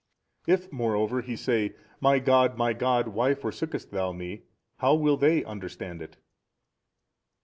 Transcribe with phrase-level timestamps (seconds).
[0.47, 0.53] A.
[0.53, 4.41] If moreover He say, My God My God why forsookest Thou Me,
[4.77, 6.17] how will they understand it?